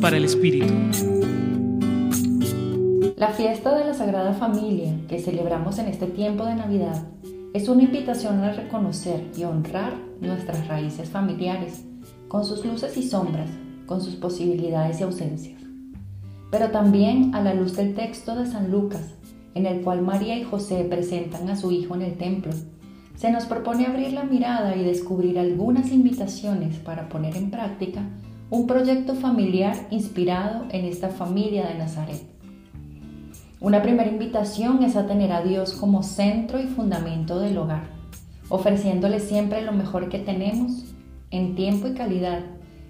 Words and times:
Para 0.00 0.16
el 0.16 0.24
Espíritu. 0.24 0.74
La 3.16 3.28
fiesta 3.28 3.78
de 3.78 3.84
la 3.84 3.94
Sagrada 3.94 4.34
Familia 4.34 4.92
que 5.06 5.20
celebramos 5.20 5.78
en 5.78 5.86
este 5.86 6.06
tiempo 6.06 6.44
de 6.44 6.56
Navidad 6.56 7.00
es 7.54 7.68
una 7.68 7.84
invitación 7.84 8.40
a 8.40 8.54
reconocer 8.54 9.30
y 9.36 9.44
honrar 9.44 9.92
nuestras 10.20 10.66
raíces 10.66 11.10
familiares, 11.10 11.84
con 12.26 12.44
sus 12.44 12.64
luces 12.64 12.96
y 12.96 13.04
sombras, 13.04 13.50
con 13.86 14.00
sus 14.00 14.16
posibilidades 14.16 14.98
y 14.98 15.04
ausencias. 15.04 15.62
Pero 16.50 16.72
también 16.72 17.32
a 17.32 17.40
la 17.40 17.54
luz 17.54 17.76
del 17.76 17.94
texto 17.94 18.34
de 18.34 18.46
San 18.46 18.68
Lucas, 18.68 19.14
en 19.54 19.66
el 19.66 19.82
cual 19.82 20.02
María 20.02 20.36
y 20.36 20.42
José 20.42 20.84
presentan 20.90 21.48
a 21.48 21.54
su 21.54 21.70
hijo 21.70 21.94
en 21.94 22.02
el 22.02 22.16
templo, 22.16 22.50
se 23.14 23.30
nos 23.30 23.44
propone 23.44 23.86
abrir 23.86 24.12
la 24.12 24.24
mirada 24.24 24.74
y 24.74 24.82
descubrir 24.82 25.38
algunas 25.38 25.92
invitaciones 25.92 26.78
para 26.78 27.08
poner 27.08 27.36
en 27.36 27.52
práctica 27.52 28.02
un 28.52 28.66
proyecto 28.66 29.14
familiar 29.14 29.74
inspirado 29.90 30.66
en 30.72 30.84
esta 30.84 31.08
familia 31.08 31.66
de 31.68 31.78
Nazaret. 31.78 32.20
Una 33.60 33.80
primera 33.80 34.10
invitación 34.10 34.82
es 34.82 34.94
a 34.94 35.06
tener 35.06 35.32
a 35.32 35.42
Dios 35.42 35.72
como 35.72 36.02
centro 36.02 36.60
y 36.60 36.66
fundamento 36.66 37.40
del 37.40 37.56
hogar, 37.56 37.84
ofreciéndole 38.50 39.20
siempre 39.20 39.62
lo 39.62 39.72
mejor 39.72 40.10
que 40.10 40.18
tenemos 40.18 40.84
en 41.30 41.54
tiempo 41.54 41.88
y 41.88 41.94
calidad 41.94 42.40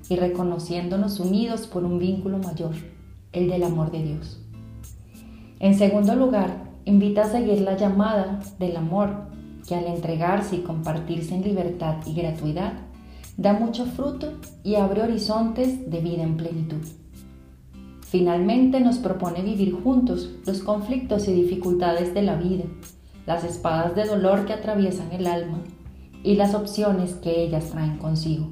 y 0.08 0.16
reconociéndonos 0.16 1.20
unidos 1.20 1.68
por 1.68 1.84
un 1.84 2.00
vínculo 2.00 2.38
mayor, 2.38 2.74
el 3.32 3.48
del 3.48 3.62
amor 3.62 3.92
de 3.92 4.02
Dios. 4.02 4.40
En 5.60 5.78
segundo 5.78 6.16
lugar, 6.16 6.72
invita 6.86 7.22
a 7.22 7.30
seguir 7.30 7.60
la 7.60 7.76
llamada 7.76 8.40
del 8.58 8.76
amor, 8.76 9.28
que 9.68 9.76
al 9.76 9.84
entregarse 9.84 10.56
y 10.56 10.62
compartirse 10.62 11.36
en 11.36 11.44
libertad 11.44 11.98
y 12.04 12.14
gratuidad, 12.14 12.72
da 13.36 13.52
mucho 13.52 13.86
fruto 13.86 14.34
y 14.62 14.74
abre 14.74 15.02
horizontes 15.02 15.90
de 15.90 16.00
vida 16.00 16.22
en 16.22 16.36
plenitud. 16.36 16.82
Finalmente 18.02 18.80
nos 18.80 18.98
propone 18.98 19.42
vivir 19.42 19.72
juntos 19.72 20.30
los 20.44 20.60
conflictos 20.60 21.28
y 21.28 21.32
dificultades 21.32 22.12
de 22.12 22.22
la 22.22 22.36
vida, 22.36 22.64
las 23.26 23.44
espadas 23.44 23.94
de 23.94 24.04
dolor 24.04 24.44
que 24.44 24.52
atraviesan 24.52 25.12
el 25.12 25.26
alma 25.26 25.60
y 26.22 26.34
las 26.34 26.54
opciones 26.54 27.14
que 27.14 27.42
ellas 27.42 27.70
traen 27.70 27.96
consigo. 27.96 28.48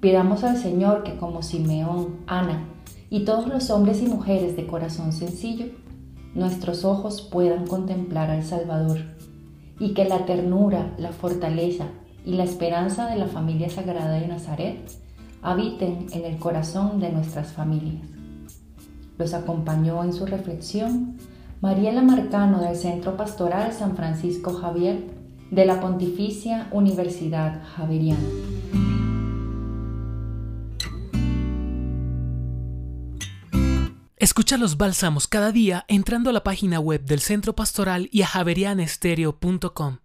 Pidamos 0.00 0.44
al 0.44 0.56
Señor 0.56 1.02
que 1.02 1.16
como 1.16 1.42
Simeón, 1.42 2.20
Ana 2.26 2.64
y 3.10 3.24
todos 3.24 3.48
los 3.48 3.70
hombres 3.70 4.02
y 4.02 4.06
mujeres 4.06 4.54
de 4.56 4.66
corazón 4.66 5.12
sencillo, 5.12 5.66
nuestros 6.34 6.84
ojos 6.84 7.22
puedan 7.22 7.66
contemplar 7.66 8.30
al 8.30 8.44
Salvador 8.44 8.98
y 9.80 9.94
que 9.94 10.04
la 10.04 10.26
ternura, 10.26 10.94
la 10.98 11.12
fortaleza 11.12 11.86
y 12.24 12.32
la 12.32 12.44
esperanza 12.44 13.06
de 13.08 13.16
la 13.16 13.26
familia 13.26 13.68
sagrada 13.68 14.18
de 14.18 14.26
Nazaret 14.26 14.90
habiten 15.42 16.06
en 16.12 16.24
el 16.24 16.38
corazón 16.38 17.00
de 17.00 17.12
nuestras 17.12 17.52
familias. 17.52 18.08
Los 19.18 19.34
acompañó 19.34 20.02
en 20.02 20.12
su 20.12 20.26
reflexión 20.26 21.18
Mariela 21.60 22.02
Marcano 22.02 22.60
del 22.60 22.76
Centro 22.76 23.16
Pastoral 23.16 23.72
San 23.72 23.96
Francisco 23.96 24.54
Javier 24.54 25.04
de 25.50 25.66
la 25.66 25.80
Pontificia 25.80 26.68
Universidad 26.72 27.62
Javeriana. 27.76 28.20
Escucha 34.16 34.56
los 34.56 34.78
bálsamos 34.78 35.28
cada 35.28 35.52
día 35.52 35.84
entrando 35.86 36.30
a 36.30 36.32
la 36.32 36.42
página 36.42 36.80
web 36.80 37.04
del 37.04 37.20
Centro 37.20 37.54
Pastoral 37.54 38.08
y 38.10 38.22
a 38.22 38.26
javerianestereo.com. 38.26 39.98